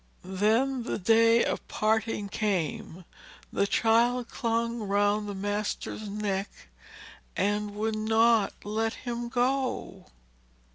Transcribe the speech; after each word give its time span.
Then 0.23 0.81
when 0.81 0.83
the 0.85 0.97
day 0.97 1.45
of 1.45 1.67
parting 1.67 2.27
came 2.27 3.05
the 3.53 3.67
child 3.67 4.29
clung 4.29 4.79
round 4.81 5.29
the 5.29 5.35
master's 5.35 6.09
neck 6.09 6.49
and 7.37 7.75
would 7.75 7.95
not 7.95 8.65
let 8.65 8.95
him 9.05 9.29
go. 9.29 10.07